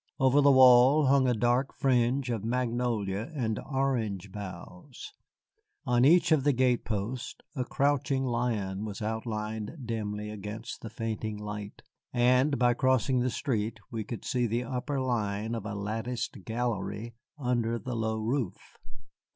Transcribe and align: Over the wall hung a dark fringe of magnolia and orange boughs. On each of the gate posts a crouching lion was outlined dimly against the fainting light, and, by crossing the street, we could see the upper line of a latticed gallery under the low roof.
Over 0.19 0.41
the 0.41 0.51
wall 0.51 1.05
hung 1.05 1.27
a 1.27 1.35
dark 1.35 1.75
fringe 1.75 2.31
of 2.31 2.43
magnolia 2.43 3.31
and 3.35 3.59
orange 3.59 4.31
boughs. 4.31 5.13
On 5.85 6.05
each 6.05 6.31
of 6.31 6.43
the 6.43 6.53
gate 6.53 6.83
posts 6.83 7.39
a 7.55 7.63
crouching 7.65 8.25
lion 8.25 8.83
was 8.83 9.03
outlined 9.03 9.85
dimly 9.85 10.31
against 10.31 10.81
the 10.81 10.89
fainting 10.89 11.37
light, 11.37 11.83
and, 12.11 12.57
by 12.57 12.73
crossing 12.73 13.19
the 13.19 13.29
street, 13.29 13.79
we 13.91 14.03
could 14.03 14.25
see 14.25 14.47
the 14.47 14.63
upper 14.63 14.99
line 14.99 15.53
of 15.53 15.67
a 15.67 15.75
latticed 15.75 16.45
gallery 16.45 17.13
under 17.37 17.77
the 17.77 17.95
low 17.95 18.17
roof. 18.17 18.79